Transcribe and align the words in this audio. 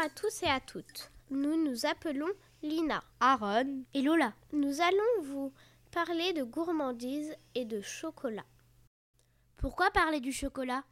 à 0.00 0.08
tous 0.08 0.42
et 0.42 0.46
à 0.46 0.60
toutes. 0.60 1.10
Nous 1.28 1.62
nous 1.62 1.84
appelons 1.84 2.30
Lina, 2.62 3.04
Aaron 3.20 3.84
et 3.92 4.00
Lola. 4.00 4.32
Nous 4.54 4.80
allons 4.80 5.22
vous 5.22 5.52
parler 5.90 6.32
de 6.32 6.42
gourmandise 6.42 7.36
et 7.54 7.66
de 7.66 7.82
chocolat. 7.82 8.46
Pourquoi 9.58 9.90
parler 9.90 10.20
du 10.20 10.32
chocolat? 10.32 10.84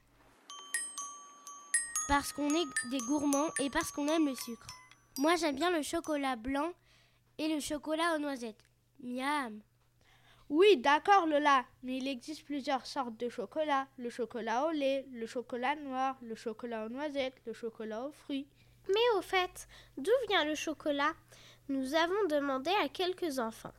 Parce 2.06 2.34
qu'on 2.34 2.50
est 2.50 2.90
des 2.90 2.98
gourmands 2.98 3.48
et 3.60 3.70
parce 3.70 3.90
qu'on 3.92 4.08
aime 4.08 4.26
le 4.26 4.34
sucre. 4.34 4.66
Moi 5.16 5.36
j'aime 5.36 5.56
bien 5.56 5.70
le 5.70 5.80
chocolat 5.80 6.36
blanc 6.36 6.70
et 7.38 7.48
le 7.48 7.60
chocolat 7.60 8.14
aux 8.14 8.18
noisettes. 8.18 8.68
Miam 9.00 9.62
oui, 10.50 10.78
d'accord 10.78 11.26
Lola, 11.26 11.66
mais 11.82 11.98
il 11.98 12.08
existe 12.08 12.42
plusieurs 12.42 12.86
sortes 12.86 13.18
de 13.18 13.28
chocolat. 13.28 13.86
Le 13.98 14.08
chocolat 14.08 14.64
au 14.64 14.70
lait, 14.70 15.06
le 15.12 15.26
chocolat 15.26 15.76
noir, 15.76 16.16
le 16.22 16.34
chocolat 16.34 16.86
aux 16.86 16.88
noisettes, 16.88 17.38
le 17.44 17.52
chocolat 17.52 18.06
aux 18.06 18.12
fruits. 18.12 18.48
Mais 18.88 19.18
au 19.18 19.22
fait, 19.22 19.68
d'où 19.96 20.10
vient 20.28 20.44
le 20.44 20.54
chocolat? 20.54 21.12
Nous 21.68 21.94
avons 21.94 22.26
demandé 22.28 22.70
à 22.82 22.88
quelques 22.88 23.38
enfants. 23.38 23.74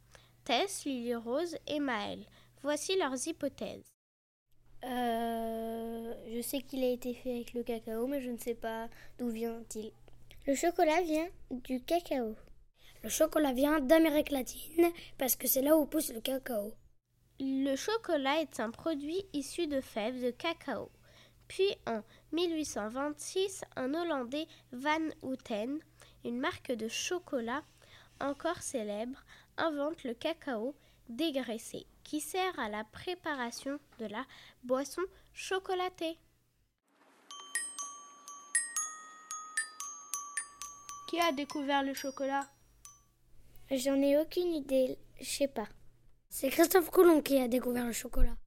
Tess, 0.45 0.85
Lily 0.85 1.15
Rose 1.15 1.57
et 1.67 1.79
Maël. 1.79 2.25
Voici 2.61 2.95
leurs 2.97 3.27
hypothèses. 3.27 3.93
Euh, 4.85 6.13
je 6.33 6.41
sais 6.41 6.61
qu'il 6.61 6.83
a 6.83 6.89
été 6.89 7.13
fait 7.13 7.31
avec 7.31 7.53
le 7.53 7.63
cacao, 7.63 8.07
mais 8.07 8.21
je 8.21 8.29
ne 8.29 8.37
sais 8.37 8.55
pas 8.55 8.89
d'où 9.17 9.29
vient-il. 9.29 9.91
Le 10.47 10.55
chocolat 10.55 11.01
vient 11.01 11.27
du 11.51 11.83
cacao. 11.83 12.35
Le 13.03 13.09
chocolat 13.09 13.53
vient 13.53 13.79
d'Amérique 13.79 14.31
latine 14.31 14.91
parce 15.17 15.35
que 15.35 15.47
c'est 15.47 15.61
là 15.61 15.77
où 15.77 15.85
pousse 15.85 16.13
le 16.13 16.21
cacao. 16.21 16.73
Le 17.39 17.75
chocolat 17.75 18.41
est 18.41 18.59
un 18.59 18.71
produit 18.71 19.25
issu 19.33 19.67
de 19.67 19.81
fèves 19.81 20.21
de 20.21 20.31
cacao. 20.31 20.89
Puis 21.50 21.75
en 21.88 22.02
1826, 22.31 23.66
un 23.75 23.94
Hollandais 23.94 24.47
Van 24.72 25.09
Houten, 25.23 25.80
une 26.23 26.39
marque 26.39 26.72
de 26.72 26.88
chocolat 26.88 27.64
encore 28.22 28.61
célèbre, 28.61 29.19
invente 29.58 30.03
le 30.03 30.14
cacao 30.14 30.75
dégraissé 31.09 31.88
qui 32.03 32.22
sert 32.22 32.58
à 32.59 32.69
la 32.69 32.83
préparation 32.83 33.80
de 33.97 34.06
la 34.06 34.25
boisson 34.64 35.02
chocolatée. 35.33 36.17
Qui 41.09 41.19
a 41.19 41.31
découvert 41.31 41.81
le 41.81 41.95
chocolat? 41.95 42.47
J'en 43.72 44.00
ai 44.02 44.17
aucune 44.19 44.53
idée, 44.53 45.00
je 45.19 45.25
sais 45.25 45.47
pas. 45.47 45.67
C'est 46.30 46.50
Christophe 46.50 46.91
Colomb 46.91 47.23
qui 47.23 47.39
a 47.39 47.47
découvert 47.47 47.88
le 47.88 47.94
chocolat. 47.94 48.38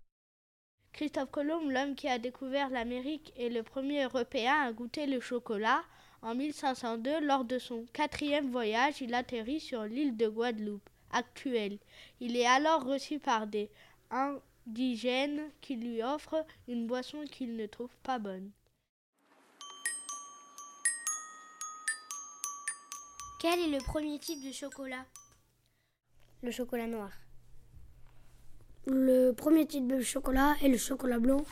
Christophe 0.92 1.30
Colomb, 1.30 1.70
l'homme 1.70 1.94
qui 1.94 2.06
a 2.06 2.18
découvert 2.18 2.68
l'Amérique, 2.68 3.32
est 3.36 3.48
le 3.48 3.62
premier 3.62 4.04
Européen 4.04 4.60
à 4.60 4.72
goûter 4.72 5.06
le 5.06 5.20
chocolat. 5.20 5.82
En 6.20 6.34
1502, 6.34 7.20
lors 7.20 7.44
de 7.44 7.58
son 7.58 7.86
quatrième 7.92 8.50
voyage, 8.50 9.00
il 9.00 9.14
atterrit 9.14 9.60
sur 9.60 9.84
l'île 9.84 10.16
de 10.16 10.28
Guadeloupe 10.28 10.88
actuelle. 11.10 11.78
Il 12.20 12.36
est 12.36 12.46
alors 12.46 12.84
reçu 12.84 13.18
par 13.18 13.46
des 13.46 13.70
indigènes 14.10 15.50
qui 15.60 15.76
lui 15.76 16.02
offrent 16.02 16.44
une 16.68 16.86
boisson 16.86 17.24
qu'il 17.24 17.56
ne 17.56 17.66
trouve 17.66 17.94
pas 18.02 18.18
bonne. 18.18 18.50
Quel 23.40 23.58
est 23.58 23.76
le 23.76 23.84
premier 23.84 24.18
type 24.18 24.44
de 24.46 24.52
chocolat? 24.52 25.04
Le 26.42 26.50
chocolat 26.50 26.86
noir. 26.86 27.10
Le 28.84 29.30
premier 29.30 29.64
type 29.64 29.86
de 29.86 30.00
chocolat 30.00 30.56
est 30.60 30.68
le 30.68 30.76
chocolat 30.76 31.20
blanc. 31.20 31.44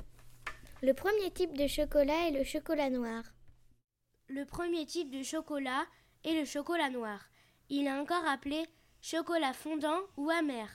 Le 0.82 0.94
premier 0.94 1.30
type 1.30 1.56
de 1.56 1.68
chocolat 1.68 2.26
est 2.26 2.32
le 2.32 2.42
chocolat 2.42 2.90
noir. 2.90 3.22
Le 4.28 4.44
premier 4.44 4.84
type 4.84 5.12
de 5.12 5.22
chocolat 5.22 5.86
est 6.24 6.34
le 6.34 6.44
chocolat 6.44 6.90
noir. 6.90 7.20
Il 7.68 7.86
est 7.86 7.92
encore 7.92 8.26
appelé 8.26 8.66
chocolat 9.00 9.52
fondant 9.52 10.00
ou 10.16 10.28
amer. 10.28 10.68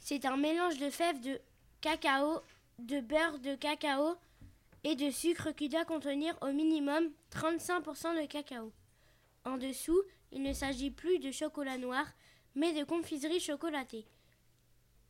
C'est 0.00 0.24
un 0.24 0.36
mélange 0.36 0.78
de 0.78 0.90
fèves 0.90 1.20
de 1.20 1.40
cacao, 1.80 2.40
de 2.80 2.98
beurre 2.98 3.38
de 3.38 3.54
cacao 3.54 4.16
et 4.82 4.96
de 4.96 5.10
sucre 5.10 5.52
qui 5.52 5.68
doit 5.68 5.84
contenir 5.84 6.36
au 6.42 6.50
minimum 6.50 7.08
35% 7.30 8.20
de 8.20 8.26
cacao. 8.26 8.72
En 9.44 9.58
dessous, 9.58 10.02
il 10.32 10.42
ne 10.42 10.54
s'agit 10.54 10.90
plus 10.90 11.20
de 11.20 11.30
chocolat 11.30 11.78
noir, 11.78 12.04
mais 12.56 12.72
de 12.72 12.82
confiserie 12.82 13.38
chocolatée, 13.38 14.06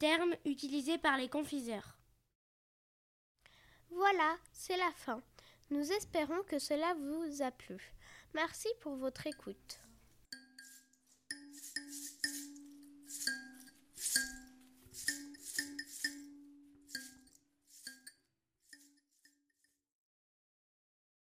terme 0.04 0.34
utilisé 0.44 0.98
par 0.98 1.16
les 1.16 1.30
confiseurs. 1.30 1.96
Voilà, 3.88 4.36
c'est 4.52 4.76
la 4.76 4.92
fin. 4.92 5.22
Nous 5.70 5.92
espérons 5.92 6.42
que 6.42 6.58
cela 6.58 6.92
vous 6.92 7.40
a 7.40 7.50
plu. 7.50 7.94
Merci 8.34 8.68
pour 8.82 8.96
votre 8.96 9.26
écoute. 9.26 9.80